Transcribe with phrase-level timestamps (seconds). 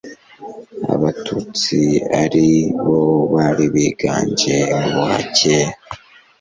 [0.93, 1.79] abatutsi
[2.21, 2.49] ari
[2.85, 3.01] bo
[3.33, 5.55] bari biganje mu buhake